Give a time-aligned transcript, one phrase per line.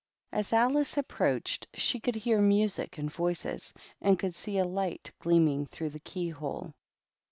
[0.33, 5.91] Ab Alice approacl she could hear music and voices, and could a light gleaming through
[5.91, 6.73] the key hole.